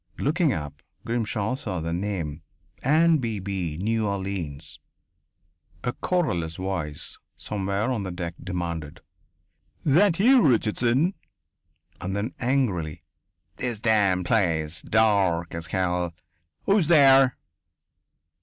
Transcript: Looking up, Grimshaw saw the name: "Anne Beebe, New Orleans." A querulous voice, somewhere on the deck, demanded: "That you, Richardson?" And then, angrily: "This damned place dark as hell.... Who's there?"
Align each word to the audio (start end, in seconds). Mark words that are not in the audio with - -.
Looking 0.17 0.51
up, 0.51 0.81
Grimshaw 1.05 1.53
saw 1.53 1.79
the 1.79 1.93
name: 1.93 2.41
"Anne 2.81 3.19
Beebe, 3.19 3.77
New 3.77 4.07
Orleans." 4.07 4.79
A 5.83 5.93
querulous 5.93 6.55
voice, 6.55 7.19
somewhere 7.35 7.91
on 7.91 8.01
the 8.01 8.09
deck, 8.09 8.33
demanded: 8.43 9.01
"That 9.85 10.19
you, 10.19 10.41
Richardson?" 10.41 11.13
And 12.01 12.15
then, 12.15 12.33
angrily: 12.39 13.03
"This 13.57 13.79
damned 13.79 14.25
place 14.25 14.81
dark 14.81 15.53
as 15.53 15.67
hell.... 15.67 16.15
Who's 16.65 16.87
there?" 16.87 17.37